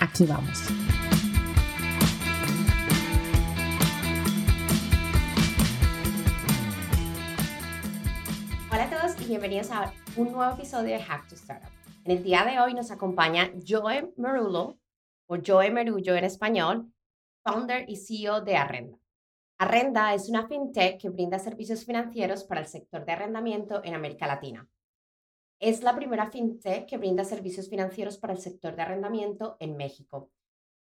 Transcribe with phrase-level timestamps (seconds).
[0.00, 0.68] Aquí vamos.
[8.70, 11.70] Hola a todos y bienvenidos a un nuevo episodio de Hack to Startup.
[12.04, 14.78] En el día de hoy nos acompaña Joe Merulo,
[15.26, 16.92] o Joe Merullo en español,
[17.42, 18.98] founder y CEO de Arrenda.
[19.58, 24.28] Arrenda es una fintech que brinda servicios financieros para el sector de arrendamiento en América
[24.28, 24.68] Latina.
[25.60, 30.30] Es la primera fintech que brinda servicios financieros para el sector de arrendamiento en México.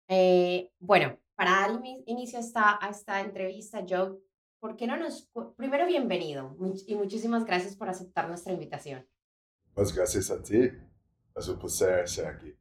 [0.08, 4.20] Eh, bueno, para dar inicio a esta, a esta entrevista, Joe,
[4.60, 5.32] ¿por qué no nos...
[5.56, 9.08] Primero, bienvenido y muchísimas gracias por aceptar nuestra invitación.
[9.74, 10.70] Pues gracias a ti.
[11.36, 12.54] Es un placer estar aquí.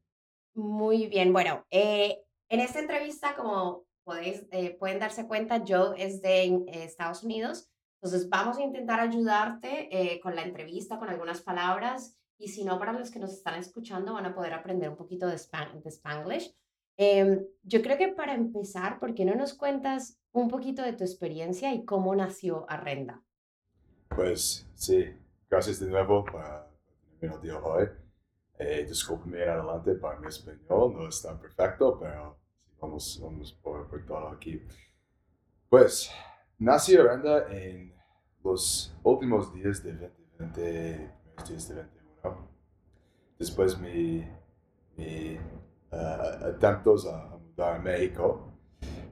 [0.55, 6.23] Muy bien, bueno, eh, en esta entrevista, como podéis, eh, pueden darse cuenta, Joe es
[6.23, 7.71] de Estados Unidos
[8.03, 12.79] entonces, vamos a intentar ayudarte eh, con la entrevista, con algunas palabras, y si no,
[12.79, 16.57] para los que nos están escuchando van a poder aprender un poquito de, de Spanglish.
[16.97, 21.05] Em, yo creo que para empezar, ¿por qué no nos cuentas un poquito de tu
[21.05, 23.23] experiencia y cómo nació Arrenda?
[24.09, 25.05] Pues sí,
[25.51, 26.43] gracias de nuevo por
[27.21, 27.89] tenerme el hoy.
[28.59, 32.39] Eh, discúlpeme en adelante para mi español, no está perfecto, pero
[32.81, 34.63] vamos, vamos por, por todo aquí.
[35.69, 36.11] Pues
[36.61, 37.91] Nació Aranda en
[38.45, 41.11] los últimos días de 2020,
[41.49, 42.49] días de 21.
[43.39, 44.29] Después mi,
[44.95, 45.39] mi
[45.91, 48.53] atentos a, mudar a México.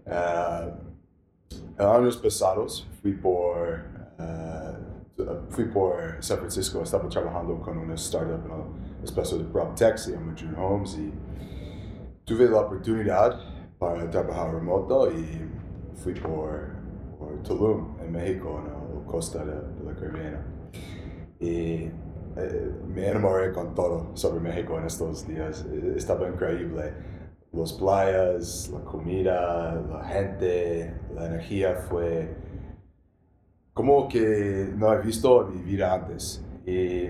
[0.05, 3.81] Uh, años pasados fui por,
[4.19, 9.97] uh, fui por San Francisco, estaba trabajando con una startup en el espacio de PropTech,
[9.97, 11.15] se llama June Homes, y
[12.27, 13.41] tuve la oportunidad
[13.79, 15.49] para trabajar remoto y
[15.95, 16.78] fui por
[17.19, 20.45] por Tulum, en México, en la costa de, la Caribbean.
[21.41, 21.91] Y
[22.37, 25.67] eh, me enamoré con todo sobre México en estos días.
[25.71, 26.93] Eh, estaba increíble.
[27.53, 32.37] Las playas, la comida, la gente, la energía fue
[33.73, 36.45] como que no he visto en mi vida antes.
[36.67, 37.09] Y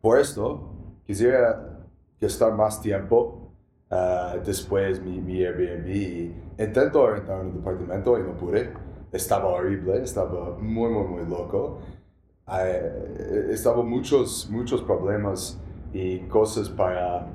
[0.00, 0.70] por esto
[1.06, 1.84] quisiera
[2.20, 3.52] gastar más tiempo
[3.90, 6.58] uh, después mi, mi Airbnb.
[6.58, 8.72] Intento rentar un departamento y no pude
[9.14, 11.78] estaba horrible, estaba muy, muy, muy loco.
[12.52, 15.58] Eh, estaba muchos, muchos problemas
[15.92, 17.26] y cosas para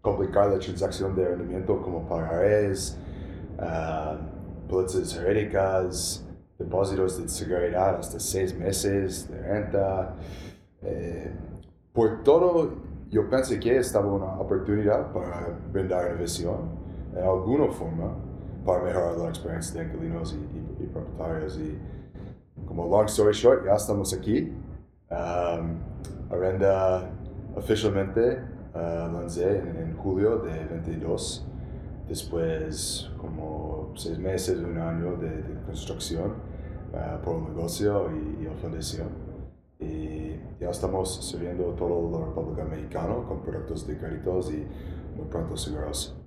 [0.00, 2.96] complicar la transacción de rendimiento como pagares,
[3.58, 6.24] uh, pólizas jurídicas,
[6.58, 10.14] depósitos de seguridad hasta seis meses de renta.
[10.82, 11.32] Eh,
[11.92, 12.74] por todo,
[13.10, 16.84] yo pensé que estaba una oportunidad para brindar innovación
[17.16, 18.14] en alguna forma
[18.64, 21.58] para mejorar la experiencia de inquilinos y, y, propietarios.
[21.58, 21.78] Y
[22.66, 24.52] como long story short, ya estamos aquí.
[25.10, 25.78] Um,
[26.30, 27.10] Arenda
[27.54, 28.40] oficialmente
[28.74, 31.46] uh, lancé en, julio de 22,
[32.08, 36.32] después como seis meses, un año de, de construcción
[36.92, 39.08] uh, por el negocio y, y, la fundación.
[39.78, 44.66] Y ya estamos sirviendo todo la República Mexicana con productos de créditos y
[45.16, 46.23] muy pronto seguros.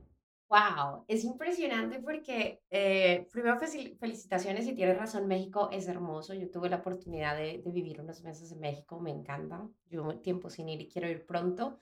[0.49, 6.33] Wow, es impresionante porque eh, primero felicitaciones y tienes razón, México es hermoso.
[6.33, 9.67] Yo tuve la oportunidad de, vivir unos meses en México, me encanta.
[9.89, 11.81] Yo tiempo sin ir y quiero ir pronto.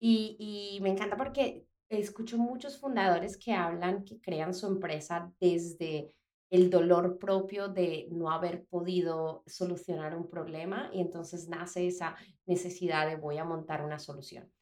[0.00, 6.12] Y, y me encanta porque escucho muchos fundadores que hablan que crean su empresa desde
[6.50, 13.06] el dolor propio de no haber podido solucionar un problema y entonces nace esa necesidad
[13.06, 14.52] de voy a montar una solución.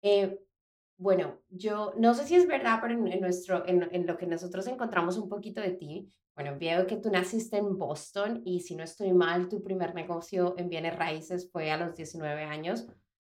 [0.00, 0.38] Eh,
[0.96, 5.18] bueno, yo no sé si es verdad, pero en, nuestro, en, lo que nosotros encontramos
[5.18, 9.12] un poquito de ti, bueno, veo que tú naciste en Boston y si no estoy
[9.12, 12.86] mal, tu primer negocio en bienes raíces fue a los 19 años,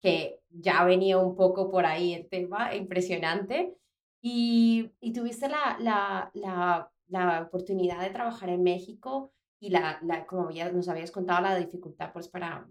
[0.01, 3.75] que ya venía un poco por ahí el tema, impresionante.
[4.21, 10.50] Y, y tuviste la, la, la, la, oportunidad de trabajar en México y la, como
[10.50, 12.68] ya nos habías contado, la dificultad pues para,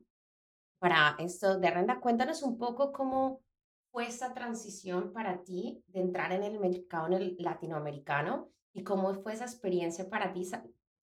[0.80, 2.00] para esto de renta.
[2.00, 3.42] Cuéntanos un poco cómo
[3.96, 9.14] fue esa transición para ti de entrar en el mercado en el latinoamericano y cómo
[9.22, 10.46] fue esa experiencia para ti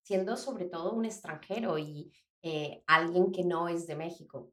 [0.03, 2.11] siendo sobre todo un extranjero y
[2.43, 4.51] eh, alguien que no es de México?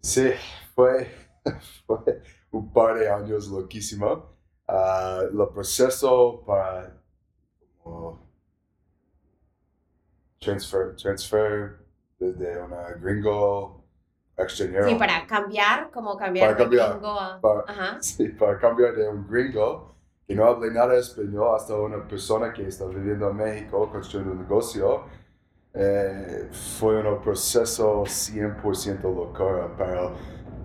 [0.00, 0.30] Sí,
[0.74, 1.10] fue,
[1.86, 2.22] fue
[2.52, 4.34] un par de años loquísimo.
[4.66, 7.02] uh, el proceso para
[7.82, 8.18] como,
[10.38, 11.84] transfer, transfer
[12.18, 13.83] desde una gringo
[14.36, 14.88] extranjero.
[14.88, 17.40] Sí, para cambiar, como cambiar Para de cambiar, gringo a...
[17.40, 17.98] para- Ajá.
[18.02, 19.94] Sí, para cambiar de un gringo
[20.26, 24.32] que no hable nada de español hasta una persona que está viviendo en México construyendo
[24.32, 25.04] un negocio,
[25.74, 26.48] eh,
[26.78, 30.12] fue un proceso 100% locura, pero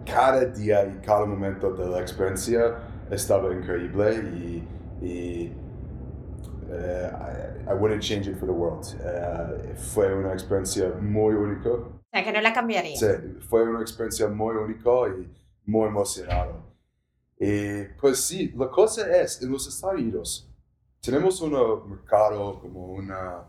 [0.06, 2.77] cada día y cada momento de la experiencia
[3.12, 4.68] estaba increíble y,
[5.06, 5.54] y
[6.71, 7.12] eh,
[7.68, 8.86] I, I wouldn't change it for the world.
[9.04, 11.69] Eh, fue una experiencia muy única.
[12.12, 12.98] O sea, que no la cambiaría.
[12.98, 13.06] Sí,
[13.48, 15.32] fue una experiencia muy única y
[15.66, 16.64] muy emocionado.
[17.40, 20.50] Y pues sí, la cosa es, en los Estados Unidos
[21.02, 21.52] tenemos un
[21.90, 23.44] mercado como una,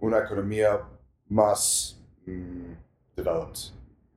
[0.00, 0.80] una economía
[1.28, 2.72] más mm,
[3.16, 3.58] developed.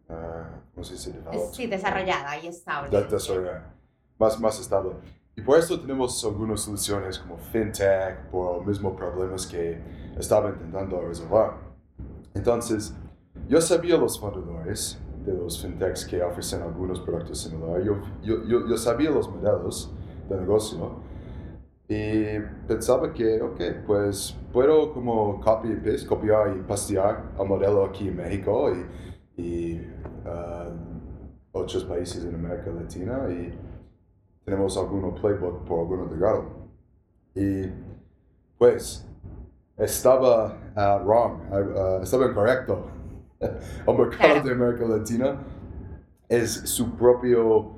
[0.10, 1.54] Ah, ¿Cómo se dice developed?
[1.54, 2.90] Sí, desarrollada y estable.
[2.96, 3.74] De- desarrollada,
[4.20, 4.92] más, más estable.
[5.36, 9.82] Y por eso tenemos algunas soluciones como fintech, por los mismos problemas que
[10.20, 11.69] estaba intentando resolver.
[12.34, 12.96] Entonces,
[13.48, 18.78] yo sabía los fundadores de los fintechs que ofrecen algunos productos similares, yo, yo, yo,
[18.78, 19.92] sabía los modelos
[20.30, 21.02] de negocio
[21.88, 28.08] y pensaba que, ok, pues puedo como copy paste, copiar y pastear el modelo aquí
[28.08, 29.88] en México y, y
[30.26, 30.70] ah,
[31.52, 33.58] otros países en América Latina y
[34.46, 36.46] tenemos algunos playbook por algunos legados.
[37.34, 37.64] Y
[38.60, 39.08] pues
[39.78, 42.90] estaba ah, wrong, ah, estaba incorrecto.
[43.88, 44.44] Mercado Claro.
[44.44, 45.42] de América Latina
[46.28, 47.76] es su propio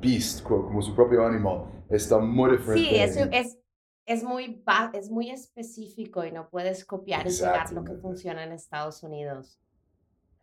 [0.00, 1.64] beast, co- como su propio animal.
[1.88, 2.88] Está muy diferente.
[2.88, 3.58] Sí, es, es,
[4.06, 4.62] es, muy,
[4.94, 9.58] es muy específico y no puedes copiar y pegar lo que funciona en Estados Unidos.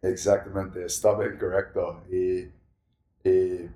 [0.02, 2.04] Exactamente, estaba incorrecto.
[2.10, 2.50] Y,
[3.28, 3.70] y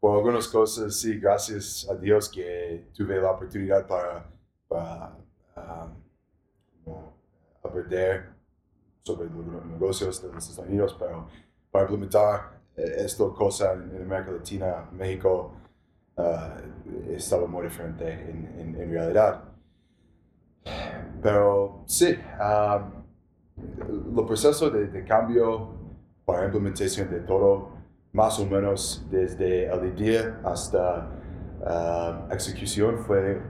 [0.00, 4.30] por algunas cosas, sí, gracias a Dios que tuve la oportunidad para,
[4.68, 5.16] para
[5.56, 5.90] um,
[7.80, 8.30] aprender
[9.02, 11.28] sobre los negocios de los Estados Unidos, pero
[11.70, 15.52] para implementar eh, esta cosa en, América Latina, México,
[16.16, 16.56] ah,
[17.10, 19.44] estaba muy diferente en, en- en realidad.
[21.22, 22.88] Pero sí, ah,
[23.58, 25.70] el proceso de, de cambio
[26.24, 27.70] para implementación de todo,
[28.12, 31.08] más o menos desde el idea hasta
[31.64, 33.40] ah, ejecución, fue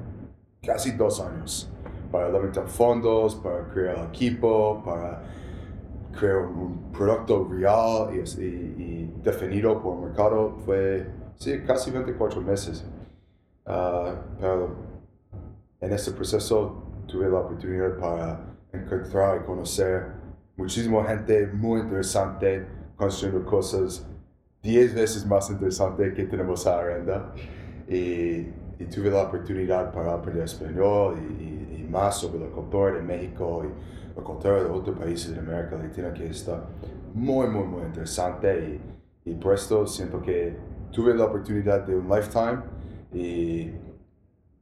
[0.63, 1.71] casi dos años.
[2.11, 5.23] Para levantar fondos, para crear equipo, para
[6.19, 11.07] crear un producto real y, y- y definido por el mercado, fue
[11.37, 12.85] sí, casi 24 meses.
[13.67, 14.77] Ah, pero
[15.81, 18.41] en este proceso tuve la oportunidad para
[18.73, 20.07] encontrar y conocer
[20.57, 22.67] muchísima gente muy interesante
[22.97, 24.07] construyendo cosas
[24.63, 27.33] 10 veces más interesantes que tenemos a Arenda.
[27.89, 28.49] Y,
[28.79, 31.56] y tuve la oportunidad para aprender español y, y-
[31.87, 36.13] más sobre la cultura de México y la cultura de otros países de América Latina
[36.13, 36.65] que está
[37.15, 38.81] muy, muy, muy interesante.
[39.25, 40.57] Y, y por esto siento que
[40.93, 42.63] tuve la oportunidad de un lifetime
[43.13, 43.73] y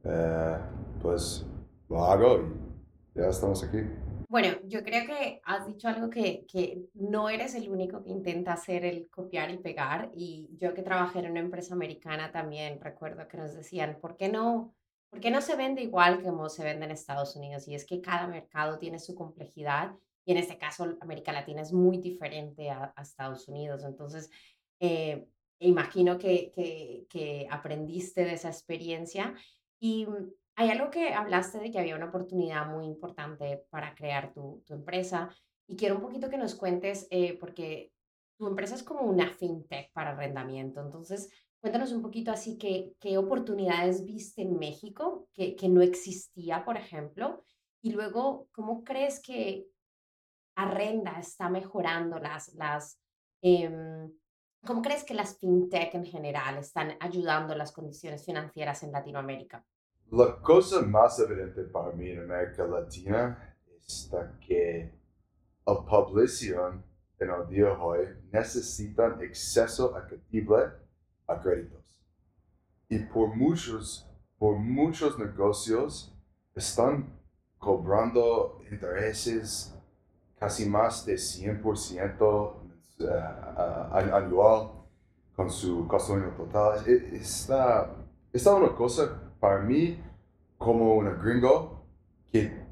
[0.03, 0.57] eh,
[1.01, 1.45] pues
[1.89, 3.79] lo hago y ya estamos aquí.
[4.27, 8.53] Bueno, yo creo que has dicho algo que, que no eres el único que intenta
[8.53, 10.11] hacer el copiar y pegar.
[10.13, 14.29] Y yo que trabajé en una empresa americana también recuerdo que nos decían, ¿por qué
[14.29, 14.73] no,
[15.15, 17.69] por qué no se vende igual como se vende en Estados Unidos?
[17.69, 19.95] Y es que cada mercado tiene su complejidad
[20.25, 23.85] y en este caso América Latina es muy diferente a, Estados Unidos.
[23.85, 24.29] Entonces,
[24.81, 25.25] eh,
[25.59, 29.33] imagino que, que, que aprendiste de esa experiencia.
[29.79, 34.33] Y mm, hay algo que hablaste de que había una oportunidad muy importante para crear
[34.33, 35.29] tu, tu empresa
[35.65, 37.93] y quiero un poquito que nos cuentes, eh, porque
[38.37, 40.81] tu empresa es como una fintech para arrendamiento.
[40.81, 41.29] Entonces,
[41.65, 46.77] cuéntanos un poquito así que, qué oportunidades viste en México que, que no existía, por
[46.77, 47.43] ejemplo,
[47.81, 49.65] y luego, ¿cómo crees que
[50.53, 52.99] Arrenda está mejorando las, las,
[53.41, 54.13] em,
[54.63, 59.65] ¿cómo crees que las fintech en general están ayudando las condiciones financieras en Latinoamérica?
[60.11, 63.57] La cosa más evidente para mí en América Latina
[63.87, 64.93] está que
[65.65, 66.85] la población
[67.17, 70.84] en el día de hoy necesitan acceso accesible
[71.27, 71.83] a créditos.
[72.89, 76.13] Y por muchos, por muchos negocios
[76.55, 77.13] están
[77.57, 79.73] cobrando intereses
[80.39, 82.53] casi más de 100%
[82.99, 83.05] eh,
[83.91, 84.71] anual
[85.35, 86.87] con su costo total.
[86.87, 87.95] Está,
[88.31, 89.99] está una cosa para mí
[90.57, 91.85] como un gringo
[92.31, 92.65] que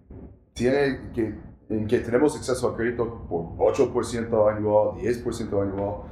[0.53, 6.03] tiene que en que tenemos acceso a crédito por 8% anual, 10% anual,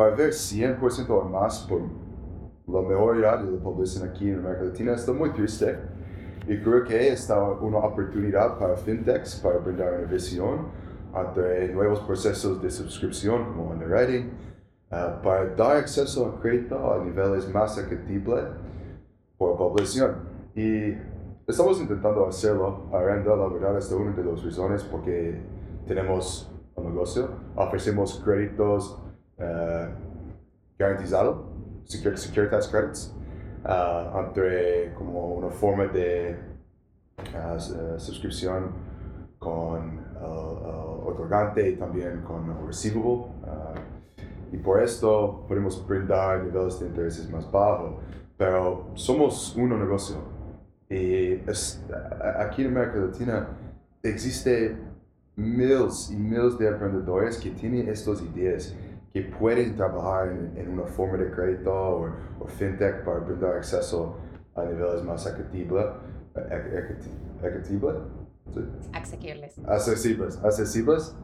[0.00, 1.82] para ver 100% o más por
[2.66, 5.78] la mayoría de la población aquí en América Latina está muy triste
[6.48, 10.68] y creo que está una oportunidad para fintechs para brindar una visión
[11.12, 14.30] ante nuevos procesos de suscripción como underwriting,
[14.90, 18.44] uh, para dar acceso a crédito a niveles más asequibles
[19.36, 20.16] por población.
[20.54, 20.94] Y
[21.46, 22.88] estamos intentando hacerlo.
[22.90, 25.42] Arenda, la verdad, es una de las razones porque
[25.86, 28.98] tenemos un negocio, ofrecemos créditos
[29.40, 29.88] uh,
[30.78, 31.38] garantizados,
[31.84, 33.14] Securitas Credits,
[33.64, 36.36] uh, entre como una forma de
[37.18, 38.72] uh, suscripción
[39.38, 43.24] con el otorgante y también con el receivable.
[44.52, 47.94] y por esto podemos brindar niveles de intereses más bajos,
[48.36, 50.16] pero somos un negocio.
[50.90, 51.40] Y
[52.38, 53.48] aquí en América Latina
[54.02, 54.76] existe
[55.36, 58.74] miles y miles de emprendedores que tienen estas ideas
[59.12, 64.16] que pueden trabajar en, una forma de crédito o, fintech para brindar acceso
[64.54, 65.86] a niveles más accesibles,
[68.92, 71.16] accesibles, accesibles, accesibles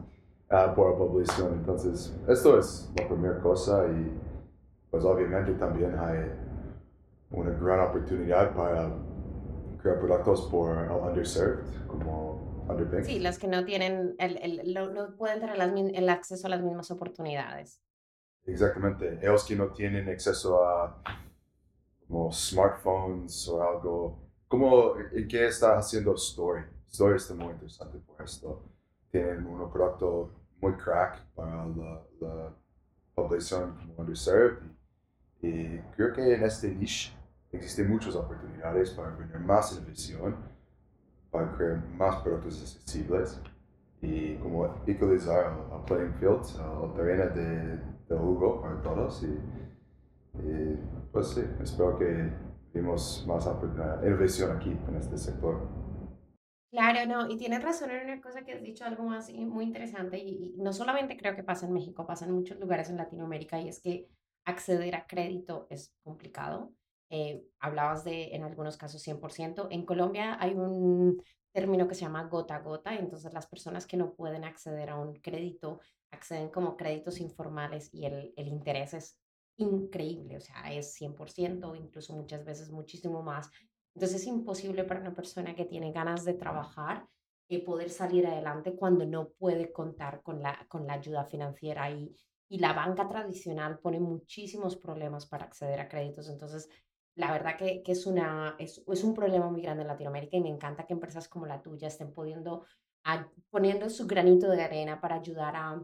[0.51, 1.53] uh, por la población.
[1.53, 4.11] Entonces, esto es la primera cosa y
[4.91, 6.31] pues obviamente también hay
[7.31, 8.89] una gran oportunidad para
[9.81, 12.36] crear productos por el underserved, como
[13.03, 16.61] Sí, los que no tienen, el, el, no, pueden tener las, el acceso a las
[16.61, 17.81] mismas oportunidades.
[18.45, 21.01] Exactamente, ellos que no tienen acceso a
[22.07, 24.19] como smartphones o algo.
[24.47, 24.93] ¿Cómo,
[25.29, 26.63] ¿Qué está haciendo Story?
[26.87, 28.63] Story está muy interesante por esto.
[29.11, 30.31] Tienen un producto
[30.61, 32.55] muy crack para la, la
[33.13, 34.59] población como underserved.
[35.41, 37.13] Y, creo que en este niche
[37.51, 40.35] existen muchas oportunidades para tener más innovación,
[41.37, 43.39] para crear más productos accesibles
[44.01, 46.41] y como equalizar el, playing field,
[46.83, 47.77] el terreno de,
[48.09, 49.23] de jugo para todos.
[49.23, 49.37] Y,
[51.11, 52.31] pues sí, espero que
[52.73, 53.47] vimos más
[54.03, 55.67] innovación aquí en este sector.
[56.71, 60.17] Claro, no, y tienes razón en una cosa que has dicho, algo más muy interesante,
[60.17, 63.59] y, y, no solamente creo que pasa en México, pasa en muchos lugares en Latinoamérica,
[63.59, 64.09] y es que
[64.45, 66.71] acceder a crédito es complicado.
[67.09, 69.67] Eh, hablabas de, en algunos casos, 100%.
[69.71, 71.21] En Colombia hay un
[71.51, 74.97] término que se llama gota a gota, entonces las personas que no pueden acceder a
[74.97, 75.79] un crédito
[76.11, 79.19] acceden como créditos informales y el, el interés es
[79.57, 83.49] increíble, o sea, es 100%, incluso muchas veces muchísimo más.
[83.95, 87.07] Entonces es imposible para una persona que tiene ganas de trabajar
[87.49, 92.13] eh, poder salir adelante cuando no puede contar con la, con la ayuda financiera y,
[92.49, 96.29] y la banca tradicional pone muchísimos problemas para acceder a créditos.
[96.29, 96.69] Entonces,
[97.17, 100.85] la verdad que, es, una, es, un problema muy grande en Latinoamérica y me encanta
[100.85, 102.63] que empresas como la tuya estén pudiendo,
[103.49, 105.81] poniendo su granito de arena para ayudar a,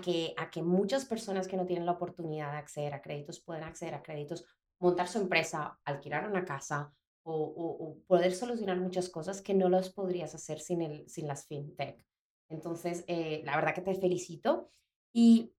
[0.00, 3.64] que, a que muchas personas que no tienen la oportunidad de acceder a créditos puedan
[3.64, 4.46] acceder a créditos,
[4.78, 6.90] montar su empresa, alquilar una casa
[7.22, 11.46] o, o, poder solucionar muchas cosas que no las podrías hacer sin, el, sin las
[11.46, 12.02] fintech.
[12.48, 14.70] Entonces, eh, la verdad que te felicito.
[15.12, 15.52] Y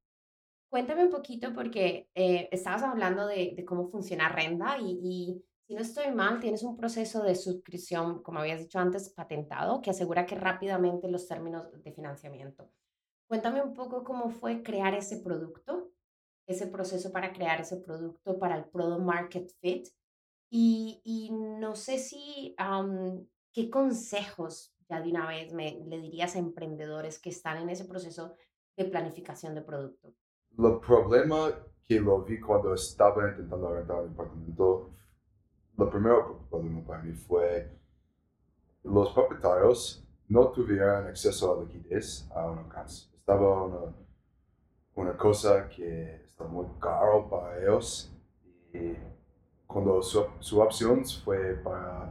[0.69, 6.11] Cuéntame un poquito porque eh, estabas hablando de, cómo funciona Renda y, si no estoy
[6.11, 11.09] mal, tienes un proceso de suscripción, como habías dicho antes, patentado, que asegura que rápidamente
[11.09, 12.69] los términos de financiamiento.
[13.27, 15.91] Cuéntame un poco cómo fue crear ese producto,
[16.47, 19.87] ese proceso para crear ese producto para el Product Market Fit.
[20.49, 22.55] Y, y no sé si,
[23.53, 27.83] ¿qué consejos ya de una vez me le dirías a emprendedores que están en ese
[27.83, 28.35] proceso
[28.77, 30.13] de planificación de producto?
[30.57, 31.51] El problema
[31.83, 34.89] que lo vi cuando estaba intentando rentar un apartamento,
[35.77, 37.71] lo primero problema para mí fue
[38.83, 43.07] los propietarios no tuvieron acceso a liquidez a una casa.
[43.15, 43.93] Estaba una,
[44.95, 48.11] una cosa que estaba muy caro para ellos
[48.73, 48.95] y
[49.65, 52.09] cuando su, su opción fue para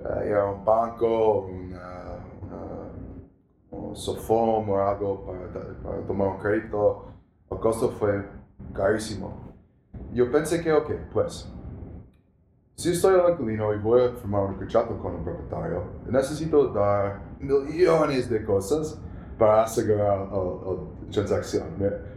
[0.00, 2.90] uh, ir a un banco, una, una,
[3.70, 7.06] un Sofom o algo para, para tomar un crédito,
[7.50, 8.24] el costo fue
[8.74, 9.32] carísimo.
[10.12, 11.50] Yo pensé que, ok, pues,
[12.76, 17.20] si estoy en inquilino y voy a firmar un contrato con un propietario, necesito dar
[17.40, 19.00] millones de cosas
[19.38, 21.64] para asegurar la transacción.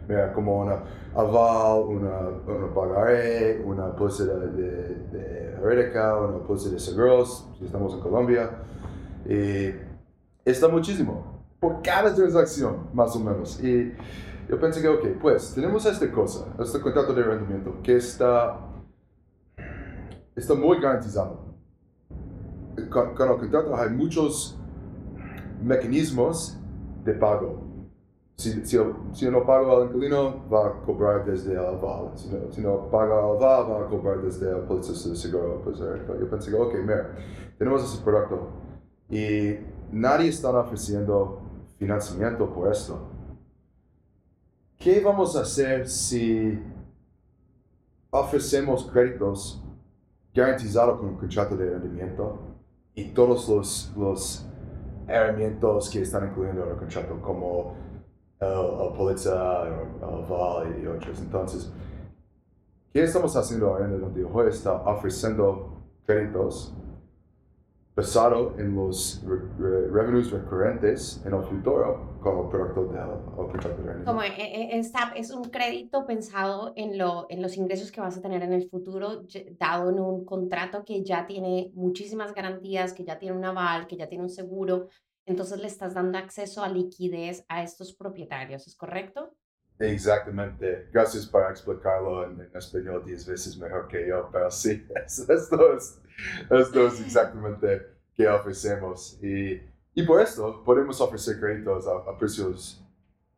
[0.08, 0.82] Mira, como una
[1.14, 7.94] aval, una, una pagaré, una póliza de, de, de una póliza de seguros, si estamos
[7.94, 8.50] en Colombia.
[9.28, 9.74] Y
[10.44, 13.62] está muchísimo por cada transacción, más o menos.
[13.62, 13.94] Y
[14.52, 18.60] yo pensé que, ok, pues tenemos esta cosa, este contrato de rendimiento que está,
[20.36, 21.56] está muy garantizado.
[22.90, 24.58] Con, el contrato hay muchos
[25.62, 26.58] mecanismos
[27.02, 27.62] de pago.
[28.36, 28.78] si, si,
[29.14, 32.10] si no pago al inquilino, va a cobrar desde el aval.
[32.14, 35.62] Si no, si no paga al aval, va a cobrar desde el policía de seguro.
[35.64, 37.10] Pues, eh, yo pensé, ok, mira,
[37.56, 38.50] tenemos ese producto
[39.08, 39.56] y
[39.90, 41.40] nadie está ofreciendo
[41.78, 43.11] financiamiento por esto.
[44.82, 46.60] ¿Qué vamos a hacer si
[48.10, 49.62] ofrecemos créditos
[50.34, 52.40] garantizados con un contrato de rendimiento
[52.92, 54.44] y todos los, los
[55.06, 57.76] herramientas que están incluyendo en el contrato, como
[58.40, 61.20] el, Pulitzer, el Val y otros.
[61.20, 61.72] Entonces,
[62.92, 66.74] ¿qué estamos haciendo ahora en donde el está ofreciendo créditos
[67.94, 69.22] basado en los
[69.60, 74.82] revenues recurrentes en el futuro como producto del Como eh, eh,
[75.16, 78.68] es un crédito pensado en, lo, en los ingresos que vas a tener en el
[78.68, 79.24] futuro,
[79.58, 83.96] dado en un contrato que ya tiene muchísimas garantías, que ya tiene un aval, que
[83.96, 84.88] ya tiene un seguro,
[85.26, 89.34] entonces le estás dando acceso a liquidez a estos propietarios, ¿es correcto?
[89.78, 90.88] Exactamente.
[90.92, 96.00] Gracias por explicarlo en, español diez veces mejor que yo, pero sí, esto es,
[96.50, 97.82] esto es exactamente
[98.14, 99.18] que ofrecemos.
[99.22, 102.82] Y, y por esto podemos ofrecer créditos a precios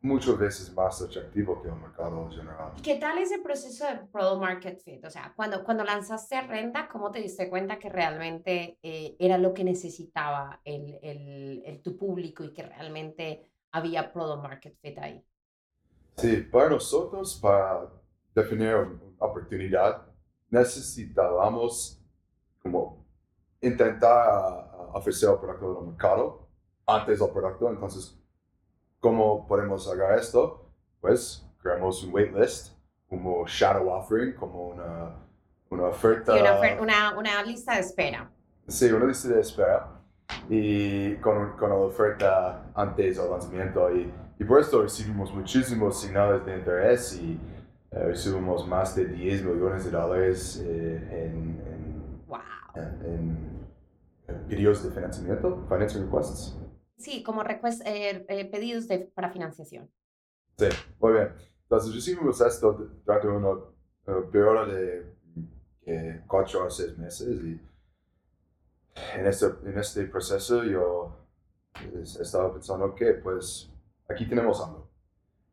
[0.05, 2.71] muchas veces más atractivo que el mercado general.
[2.81, 5.03] ¿Qué tal ese proceso de product market fit?
[5.03, 9.37] O sea, cuando, cuando lanzaste a Renda, ¿cómo te diste cuenta que realmente eh, era
[9.37, 14.97] lo que necesitaba el, el, el, tu público y que realmente había product market fit
[14.99, 15.25] ahí?
[16.17, 17.89] Sí, para nosotros, para
[18.33, 20.05] definir una oportunidad,
[20.49, 21.99] necesitábamos
[22.61, 23.05] como
[23.59, 26.44] intentar ofrecer el producto del mercado
[26.87, 28.17] antes del producto, entonces
[29.05, 30.67] ¿Cómo podemos hacer esto?
[30.99, 32.73] Pues creamos un waitlist,
[33.07, 35.11] como shadow offering, como una,
[35.69, 36.33] una oferta.
[36.81, 38.31] una, una, lista de espera.
[38.67, 40.01] Sí, una lista de espera.
[40.49, 43.95] Y con, con la oferta antes del lanzamiento.
[43.95, 47.39] Y, y por esto recibimos muchísimos señales de interés y
[47.91, 52.39] eh, recibimos más de 10 millones de dólares eh, en, en, wow.
[52.73, 53.61] en,
[54.27, 56.57] en, pedidos de financiamiento, financing requests.
[56.97, 59.91] Sí, como eh, eh, pedidos de, para financiación.
[60.57, 60.67] Sí,
[60.99, 61.29] muy bien.
[61.63, 62.73] Entonces recibimos esto
[63.05, 65.13] durante una uh, periodo de
[65.85, 67.59] eh, cuatro o seis meses y
[69.15, 71.17] en este, en este proceso yo
[72.21, 73.69] estaba pensando que pues
[74.07, 74.89] aquí tenemos algo.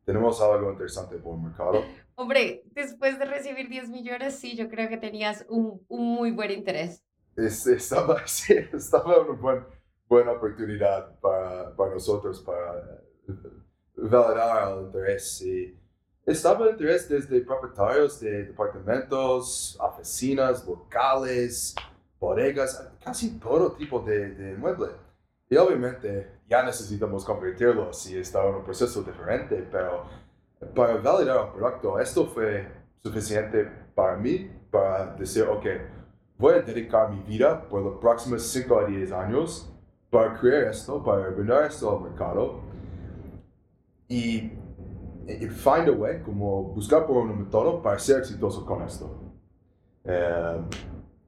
[0.05, 1.83] Tenemos algo interesante por el mercado.
[2.15, 6.51] Hombre, después de recibir 10 millones, sí, yo creo que tenías un, un muy buen
[6.51, 7.03] interés.
[7.35, 9.65] estaba, sí, estaba un buen
[10.13, 13.01] buena oportunidad para, para nosotros para
[13.95, 15.41] validar el interés.
[15.41, 15.75] Y
[16.23, 21.73] estaba el interés desde propietarios de departamentos, oficinas, locales,
[22.19, 24.89] bodegas, casi todo tipo de, de mueble.
[25.49, 30.05] Y obviamente ya necesitamos convertirlo si está en un proceso diferente, pero
[30.75, 32.67] para validar el producto, esto fue
[33.01, 35.65] suficiente para mí para decir, ok,
[36.37, 39.72] voy a dedicar mi vida por los próximos 5 a 10 años
[40.13, 42.61] para crear esto, para vender esto al mercado
[44.07, 44.51] y,
[45.49, 49.09] find a way, como buscar por un método para ser exitoso con esto.
[50.03, 50.61] Eh,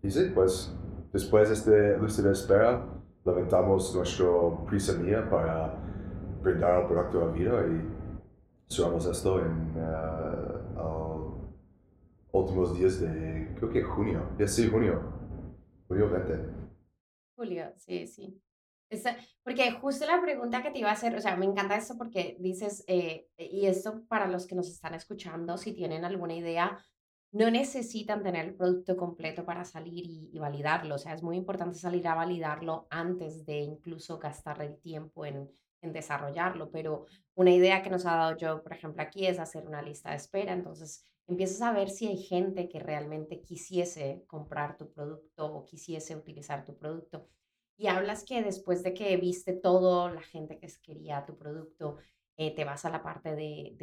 [0.04, 0.72] y sí, pues
[1.12, 2.86] después de este lista de espera,
[3.26, 5.74] levantamos nuestro pre-semilla para
[6.44, 9.74] brindar el producto a vida y cerramos esto en
[10.78, 11.34] uh,
[12.34, 15.02] últimos días de, creo que junio, ya sí, junio,
[15.88, 16.40] junio 20.
[17.36, 18.45] Julio, sí, sí
[19.44, 22.38] porque justo la pregunta que te iba a hacer, o sea, me encanta esto porque
[22.40, 26.78] dices, eh, y esto para los que nos están escuchando, si tienen alguna idea,
[27.32, 30.96] no necesitan tener el producto completo para salir y, validarlo.
[30.96, 35.52] O sea, es muy importante salir a validarlo antes de incluso gastar el tiempo en,
[35.82, 36.72] en desarrollarlo.
[36.72, 40.12] Pero una idea que nos ha dado yo, por ejemplo, aquí es hacer una lista
[40.12, 40.54] de espera.
[40.54, 46.16] Entonces, empiezas a ver si hay gente que realmente quisiese comprar tu producto o quisiese
[46.16, 47.28] utilizar tu producto
[47.78, 51.98] y hablas que después de que viste todo, la gente que quería tu producto,
[52.38, 53.76] eh, te vas a la parte de,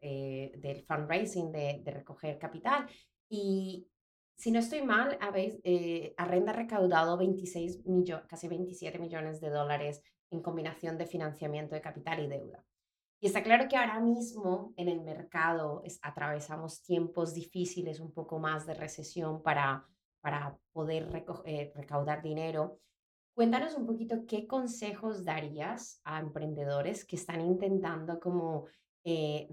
[0.00, 2.86] eh, del fundraising, de, recoger capital.
[3.28, 3.88] Y
[4.36, 9.50] si no estoy mal, habéis, eh, Arrenda ha recaudado 26 millones, casi 27 millones de
[9.50, 12.64] dólares en combinación de financiamiento de capital y deuda.
[13.20, 18.66] Y está claro que ahora mismo en el mercado atravesamos tiempos difíciles, un poco más
[18.66, 19.86] de recesión para,
[20.20, 21.10] para poder
[21.74, 22.80] recaudar dinero.
[23.34, 28.66] Cuéntanos un poquito qué consejos darías a emprendedores que están intentando como
[29.02, 29.48] eh,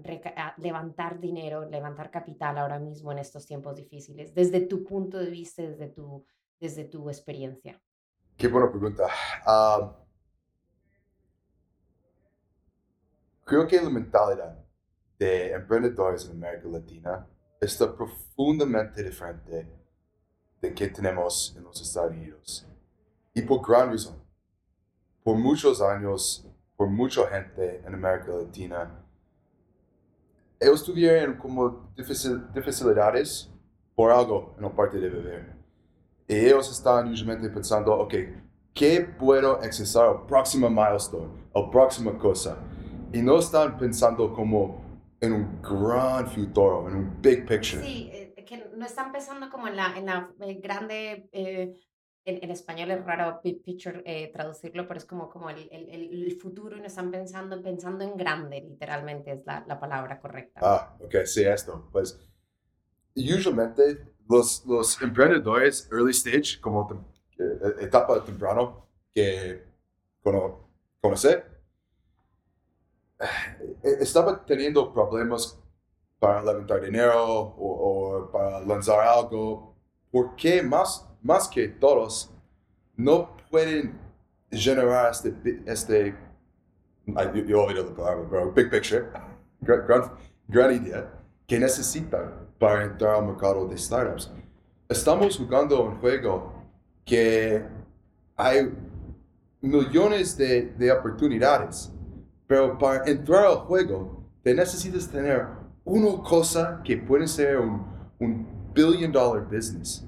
[0.58, 5.62] levantar dinero, levantar capital ahora mismo en estos tiempos difíciles, desde tu punto de vista,
[5.62, 6.24] desde tu,
[6.60, 7.82] desde tu experiencia.
[8.36, 9.08] Qué buena pregunta.
[9.44, 9.96] Ah,
[13.44, 14.64] creo que la mentalidad
[15.18, 17.26] de emprendedores en América Latina
[17.60, 19.68] está profundamente diferente
[20.60, 22.66] de que tenemos en los Estados Unidos.
[23.34, 24.22] Y por gran razón.
[25.22, 29.02] Por muchos años, por mucha gente en América Latina,
[30.58, 33.50] ellos tuvieron como dificultades
[33.94, 35.56] por algo en la parte de beber.
[36.28, 38.14] Y ellos están usualmente pensando, ok,
[38.72, 42.56] ¿qué puedo accesar al próximo milestone, a próxima cosa?
[43.12, 44.82] Y no están pensando como
[45.20, 47.82] en un gran futuro, en un big picture.
[47.82, 51.74] Sí, eh, que no están pensando como en la, en la eh, grande, eh,
[52.24, 56.40] en, en, español es raro big picture traducirlo, pero es como, como el, el, el,
[56.40, 60.60] futuro y no están pensando, pensando en grande, literalmente es la, la palabra correcta.
[60.62, 61.88] Ah, ok, sí, esto.
[61.92, 62.18] Pues,
[63.14, 67.06] usualmente los, los emprendedores early stage, como
[67.80, 69.64] etapa temprano, que
[71.00, 71.44] conoce,
[73.20, 75.58] eh, estaba teniendo problemas
[76.18, 79.76] para levantar dinero o, para lanzar algo,
[80.10, 82.30] porque más, más que todos
[82.96, 83.98] no pueden
[84.50, 86.14] generar este, este
[87.06, 89.06] yo, yo oído la palabra, pero big picture,
[89.60, 90.12] gran,
[90.48, 91.10] gran idea,
[91.46, 94.30] que necesitan para entrar al mercado de startups.
[94.88, 96.52] Estamos jugando un juego
[97.04, 97.64] que
[98.36, 98.72] hay
[99.60, 101.92] millones de, de oportunidades
[102.52, 105.46] pero para entrar al juego, te necesitas tener
[105.86, 107.82] una cosa que puede ser un,
[108.18, 110.06] un billion dollar business.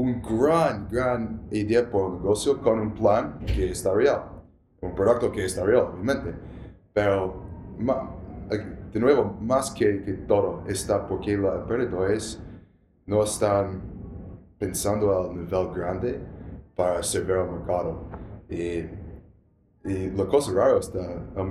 [0.00, 4.22] Un gran, gran idea por un negocio con un plan que está real.
[4.80, 6.34] Un producto que está real, obviamente.
[6.94, 7.44] Pero,
[8.92, 12.40] de nuevo, más que, que todo, está porque los emprendedores
[13.04, 13.82] no están
[14.58, 16.18] pensando al nivel grande
[16.74, 18.04] para servir al mercado.
[18.48, 18.86] Y
[19.84, 21.00] y la cosa rara está,
[21.36, 21.46] el,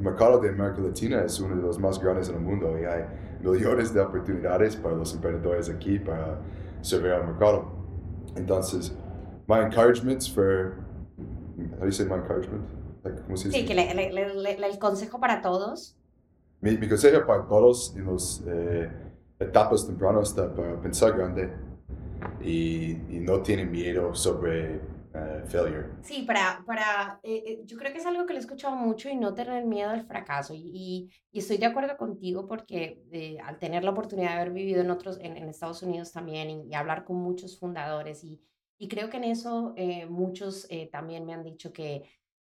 [0.00, 3.04] mercado de América Latina es uno de los más grandes en el mundo y hay
[3.42, 6.38] millones de oportunidades para los emprendedores aquí para
[6.86, 7.64] servir al mercado.
[8.36, 8.92] Entonces,
[9.48, 10.84] my encouragement for,
[11.74, 12.64] how do you say my encouragement?
[13.04, 13.60] Like, ¿cómo se dice?
[13.60, 15.96] Sí, que le, le, le, el consejo para todos.
[16.60, 18.90] Mi, mi consejo para todos en las eh,
[19.38, 21.52] etapas tempranas está para pensar grande
[22.40, 24.80] y, y no tener miedo sobre
[25.16, 25.88] eh, failure.
[26.02, 29.08] Sí, para, para eh, eh, yo creo que es algo que le he escuchado mucho
[29.08, 30.54] y no tener miedo al fracaso.
[30.54, 33.02] Y, y, estoy de acuerdo contigo porque
[33.42, 36.74] al tener la oportunidad de haber vivido en otros, en, en Estados Unidos también y,
[36.74, 38.40] hablar con muchos fundadores y,
[38.78, 39.74] y creo que en eso
[40.08, 42.04] muchos también me han dicho que,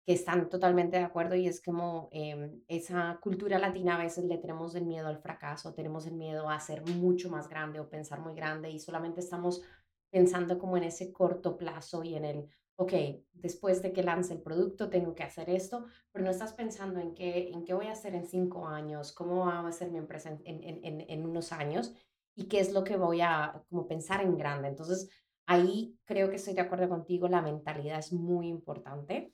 [0.07, 4.37] que están totalmente de acuerdo y es como em, esa cultura latina a veces le
[4.37, 8.21] tenemos el miedo al fracaso, tenemos el miedo a ser mucho más grande o pensar
[8.21, 9.63] muy grande y solamente estamos
[10.09, 12.93] pensando como en ese corto plazo y en el, ok,
[13.33, 17.13] después de que lance el producto tengo que hacer esto, pero no estás pensando en
[17.13, 20.29] qué, en qué voy a hacer en cinco años, cómo va a ser mi empresa
[20.29, 21.93] en, en, en, unos años
[22.35, 24.67] y qué es lo que voy a como pensar en grande.
[24.67, 25.09] Entonces,
[25.47, 29.33] ahí creo que estoy de acuerdo contigo, la mentalidad es muy importante.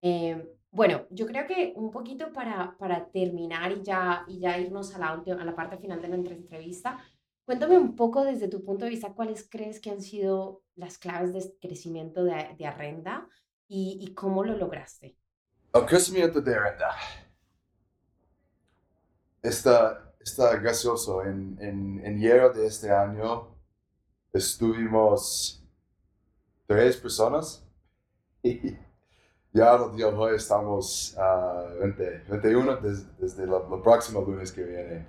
[0.00, 4.94] Eh, bueno, yo creo que un poquito para, para terminar y ya, y ya irnos
[4.94, 6.98] a la, a la parte final de nuestra entrevista,
[7.44, 11.32] Cuéntame un poco desde tu punto de vista, ¿cuáles crees que han sido las claves
[11.32, 13.28] de crecimiento de, de Arrenda
[13.68, 15.18] y, y, cómo lo lograste?
[15.74, 16.90] El crecimiento de Arrenda
[19.42, 21.22] está, está gracioso.
[21.22, 23.54] En, en, en enero de este año
[24.32, 25.62] estuvimos
[26.66, 27.62] tres personas
[28.42, 28.74] y
[29.52, 35.06] ya el día de hoy estamos a 21 desde, desde el próximo lunes que viene.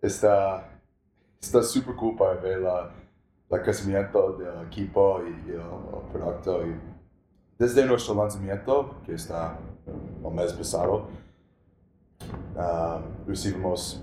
[0.00, 0.81] Está
[1.42, 2.90] está súper cool para ver la,
[3.50, 5.60] el crecimiento del equipo y, el,
[6.12, 6.66] producto.
[6.66, 6.74] Y
[7.58, 11.08] desde nuestro lanzamiento, que está el mes pasado,
[12.56, 14.02] uh, recibimos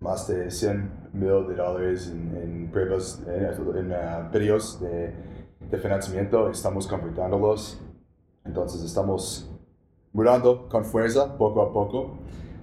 [0.00, 3.44] más de 100 mil dólares en, en pruebas, en,
[3.76, 5.14] en uh, pedidos de,
[5.60, 6.50] de financiamiento.
[6.50, 7.78] Estamos convirtiéndolos.
[8.44, 9.50] Entonces estamos
[10.12, 12.18] mudando con fuerza poco a poco.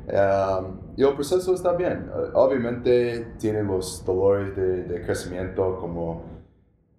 [0.06, 2.10] Um, y el proceso está bien.
[2.10, 6.24] Uh, obviamente tiene los dolores de, de crecimiento como,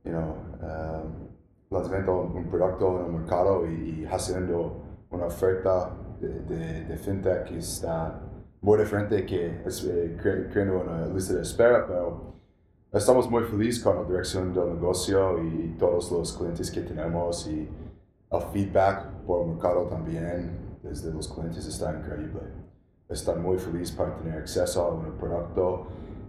[0.05, 1.25] you know, um,
[1.71, 5.91] lanzamiento un producto en el mercado y, haciendo una oferta
[6.21, 8.21] de, de, fintech que está
[8.63, 10.17] muy diferente que es, eh,
[10.51, 12.35] creando una lista de espera, pero
[12.93, 17.69] estamos muy felices con la dirección del negocio y todos los clientes que tenemos y
[18.31, 22.65] el feedback por el mercado también desde los clientes está increíble
[23.09, 25.87] están muy felices para tener acceso a un producto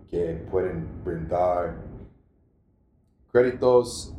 [0.09, 1.75] que pueden brindar
[3.31, 4.15] créditos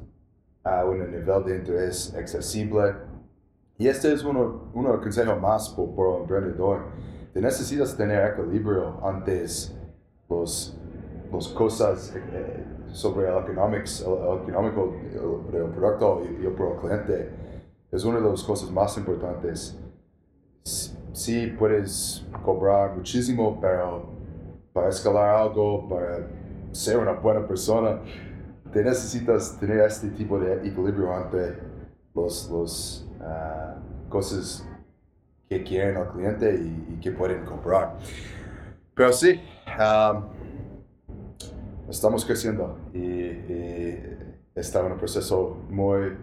[0.62, 2.95] a un nivel de interés accesible
[3.79, 6.81] Y este es uno, uno consejo más por, por emprendedor.
[7.33, 9.77] Te necesitas tener equilibrio antes
[10.31, 10.77] los,
[11.31, 14.95] los cosas eh, sobre el, economics, el, económico
[15.53, 17.31] del producto y, y el cliente.
[17.92, 19.79] Es una de las cosas más importantes.
[21.13, 24.11] Sí puedes cobrar muchísimo, pero
[24.73, 26.27] para escalar algo, para
[26.73, 28.01] ser una buena persona,
[28.73, 31.57] te necesitas tener este tipo de equilibrio ante
[32.15, 34.67] los, los uh, cosas
[35.49, 37.97] que quieren al cliente y, que pueden comprar.
[38.95, 39.41] Pero sí,
[41.89, 44.19] estamos creciendo y, y,
[44.55, 46.17] está en un proceso muy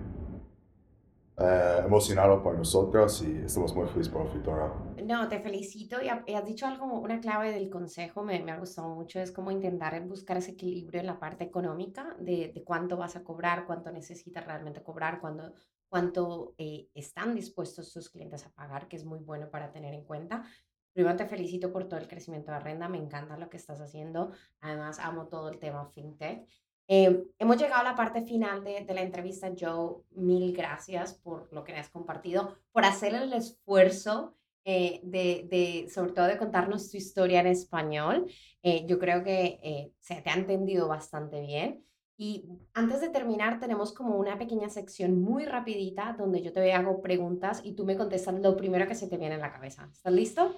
[1.37, 4.93] uh, emocionado para nosotros y estamos muy felices por el futuro.
[5.03, 8.89] No, te felicito y, has dicho algo, una clave del consejo, me, me, ha gustado
[8.89, 13.15] mucho, es como intentar buscar ese equilibrio en la parte económica de, de cuánto vas
[13.15, 15.53] a cobrar, cuánto necesitas realmente cobrar, cuánto,
[15.93, 20.03] cuánto eh, están dispuestos tus clientes a pagar, que es muy bueno para tener en
[20.03, 20.43] cuenta.
[20.91, 24.31] Primero te felicito por todo el crecimiento de renta, me encanta lo que estás haciendo,
[24.61, 26.47] además amo todo el tema fintech.
[26.87, 30.03] Eh, hemos llegado a la parte final de, de, la entrevista, Joe.
[30.11, 35.89] Mil gracias por lo que me has compartido, por hacer el esfuerzo eh, de, de,
[35.89, 38.27] sobre todo de contarnos tu historia en español.
[38.61, 41.85] Eh, yo creo que eh, se te ha entendido bastante bien.
[42.15, 47.01] Y antes de terminar, tenemos como una pequeña sección muy rapidita donde yo te hago
[47.01, 49.89] preguntas y tú me contestas lo primero que se te viene en la cabeza.
[49.91, 50.55] ¿Estás listo?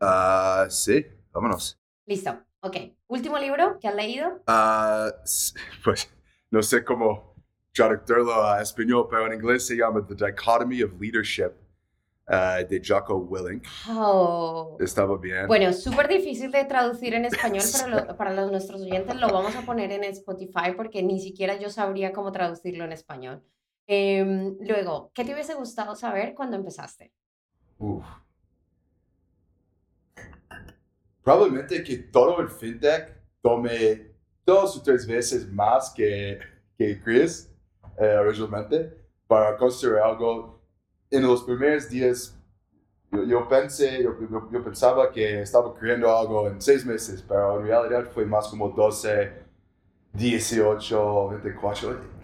[0.00, 1.78] Uh, sí, vámonos.
[2.06, 2.76] Listo, ok.
[3.08, 4.42] ¿Último libro que has leído?
[4.48, 5.12] Uh,
[5.84, 6.10] pues
[6.50, 7.34] no sé cómo
[7.74, 11.52] traducirlo a español, pero en inglés se llama The Dichotomy of Leadership
[12.28, 13.66] Uh, de Jocko Willink.
[13.90, 14.76] Oh.
[14.80, 15.48] Estaba bien.
[15.48, 19.62] Bueno, súper difícil de traducir en español, pero para los, nuestros oyentes lo vamos a
[19.62, 23.42] poner en Spotify porque ni siquiera yo sabría cómo traducirlo en español.
[23.88, 27.12] Eh, luego, ¿qué te hubiese gustado saber cuando empezaste?
[27.78, 28.04] Uf.
[31.22, 34.12] Probablemente que todo el fintech tome
[34.44, 36.38] dos o tres veces más que,
[36.76, 37.50] que Chris
[37.98, 38.92] eh, originalmente
[39.26, 40.60] para construir algo
[41.10, 42.36] en los primeros días
[43.12, 44.16] yo, pensé, yo,
[44.50, 48.70] yo, pensaba que estaba creando algo en seis meses, pero en realidad fue más como
[48.70, 49.32] 12,
[50.14, 52.21] 18, 24.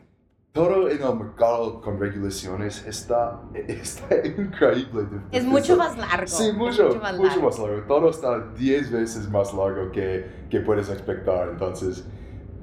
[0.52, 5.06] Todo en el mercado con regulaciones está, está increíble.
[5.30, 6.26] Es mucho más largo.
[6.26, 7.44] Sí, mucho, mucho, más, mucho largo.
[7.44, 7.82] más, largo.
[7.86, 11.50] Todo está 10 veces más largo que, que puedes expectar.
[11.50, 12.04] Entonces,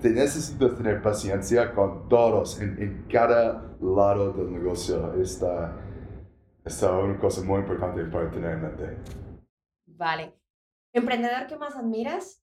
[0.01, 5.13] te necesitas tener paciencia con todos en, en cada lado del negocio.
[5.21, 5.77] Está,
[6.65, 8.97] esta es una cosa muy importante para tener en mente.
[9.85, 10.33] Vale.
[10.91, 12.41] ¿Emprendedor que más admiras?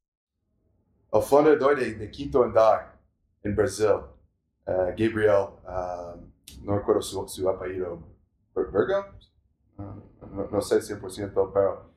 [1.13, 2.99] El fundador de, de Quinto Andar
[3.43, 3.97] en Brasil,
[4.67, 6.17] uh, Gabriel, uh,
[6.63, 8.03] no recuerdo su, su apellido.
[8.55, 8.61] Uh,
[9.79, 11.91] no, no, sé 100%, pero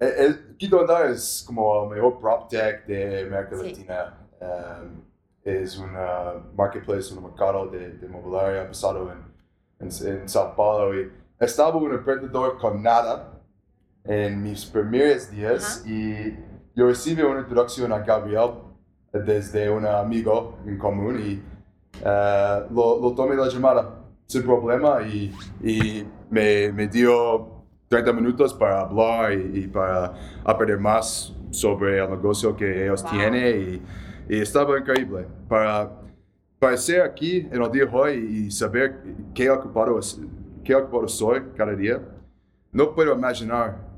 [0.00, 3.68] el, el, Andar es como el mejor prop tech de América sí.
[3.68, 4.28] Latina.
[4.40, 5.02] Um,
[5.42, 5.92] es un
[6.54, 9.18] marketplace, un mercado de, de mobiliario basado en,
[9.80, 13.40] en, en Sao Paulo y estaba un emprendedor con nada
[14.04, 16.36] en mis primeros días y
[16.74, 18.50] yo recibí una introducción a Gabriel
[19.12, 21.42] desde un amigo en común y
[22.02, 23.88] uh, lo, lo, tomé la llamada
[24.26, 25.32] sin problema y,
[25.62, 32.10] y me, me, dio 30 minutos para hablar y, y, para aprender más sobre el
[32.10, 33.82] negocio que ellos tienen
[34.28, 35.26] y, y, estaba increíble.
[35.48, 35.90] Para,
[36.58, 39.02] para ser aquí en el día de hoy y saber
[39.34, 40.20] qué ocupado es,
[40.62, 42.00] qué ocupado soy cada día,
[42.72, 43.89] no puedo imaginar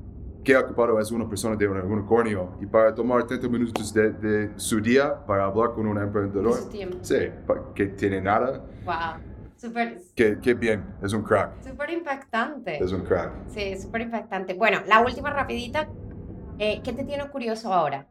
[0.43, 4.51] qué ocupado es una persona de un unicornio y para tomar 30 minutos de, de
[4.57, 6.55] su día para hablar con un emprendedor.
[7.01, 7.29] Sí,
[7.73, 8.61] que tiene nada.
[8.85, 9.33] Wow.
[9.55, 11.63] Super, qué, qué bien, es un crack.
[11.63, 12.83] Súper impactante.
[12.83, 13.31] Es un crack.
[13.47, 14.55] Sí, súper impactante.
[14.55, 15.87] Bueno, la última rapidita.
[16.59, 18.05] Eh, ¿Qué te tiene curioso ahora?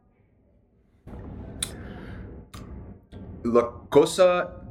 [3.43, 4.63] La cosa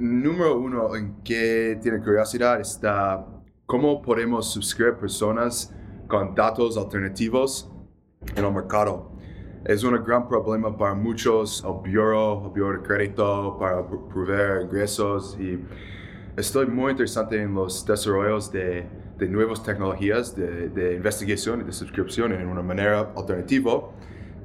[0.00, 3.24] número uno en que tiene curiosidad está
[3.66, 5.72] cómo podemos suscribir personas
[6.10, 7.70] con datos alternativos
[8.36, 9.12] en el mercado.
[9.64, 15.38] Es un gran problema para muchos, el bureau, el bureau de crédito, para proveer ingresos
[15.38, 15.58] y
[16.36, 18.86] estoy muy interesante en los desarrollos de,
[19.18, 23.82] de nuevas tecnologías de, de, investigación y de suscripción en una manera alternativa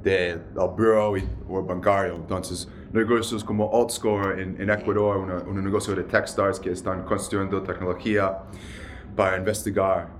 [0.02, 1.16] del bureau
[1.48, 2.14] o bancario.
[2.14, 7.62] Entonces, negocios como AltScore en, en Ecuador, una, un negocio de Techstars que están construyendo
[7.62, 8.38] tecnología
[9.16, 10.15] para investigar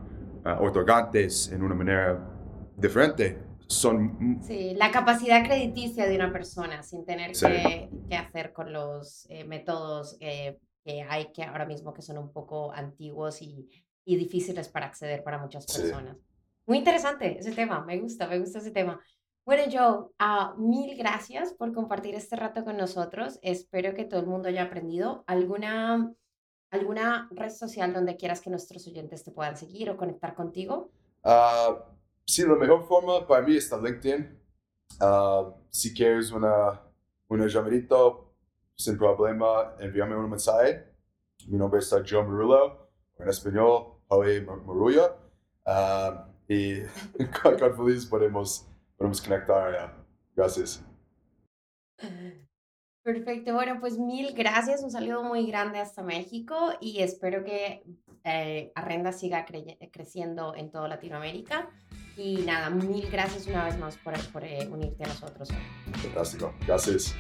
[0.47, 2.19] uh, otorgantes en una manera
[2.77, 3.39] diferente.
[3.67, 4.39] Son...
[4.43, 7.47] Sí, la capacidad crediticia de una persona sin tener sí.
[7.47, 12.19] que, que, hacer con los eh, métodos eh, que hay que ahora mismo que son
[12.19, 13.69] un poco antiguos y
[14.07, 15.83] y difíciles para acceder para muchas Sí.
[15.83, 16.17] personas.
[16.65, 18.99] Muy interesante ese tema, me gusta, me gusta ese tema.
[19.45, 23.39] Bueno, Joe, ah, mil gracias por compartir este rato con nosotros.
[23.43, 26.13] Espero que todo el mundo haya aprendido alguna,
[26.77, 30.91] alguna red social donde quieras que nuestros oyentes te puedan seguir o conectar contigo.
[31.25, 31.85] Ah,
[32.25, 34.39] sí, la mejor forma para mí está LinkedIn.
[35.01, 36.81] Ah, si quieres una,
[37.29, 37.97] una llamadita,
[38.77, 40.93] sin problema, envíame un mensaje.
[41.49, 45.17] Mi nombre es Joe Marullo, en español, Mar- Marullo.
[45.65, 46.81] Ah, y
[47.43, 49.95] con, con feliz podemos, podemos conectar.
[50.35, 50.83] gracias.
[53.07, 57.85] Perfecto, bueno, pues mil gracias, un saludo muy grande hasta México y espero que
[58.25, 61.71] eh, Arrenda siga creye- creciendo en toda Latinoamérica.
[62.17, 65.93] Y nada, mil gracias una vez más por, por eh, unirte a nosotros hoy.
[66.03, 66.53] Fantástico.
[66.67, 67.15] Gracias.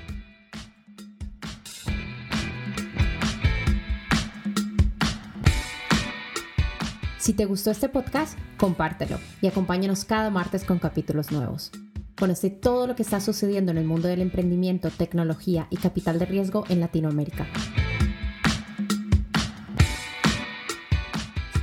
[7.18, 11.70] Si te gustó este podcast, compártelo y acompáñanos cada martes con capítulos nuevos.
[12.18, 16.24] Conoce todo lo que está sucediendo en el mundo del emprendimiento, tecnología y capital de
[16.24, 17.46] riesgo en Latinoamérica.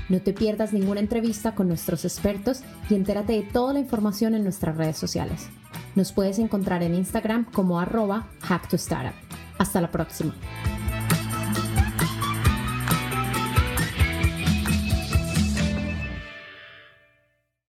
[0.09, 4.43] No te pierdas ninguna entrevista con nuestros expertos y entérate de toda la información en
[4.43, 5.49] nuestras redes sociales.
[5.95, 9.15] Nos puedes encontrar en Instagram como arroba hacktostartup.
[9.57, 10.35] Hasta la próxima.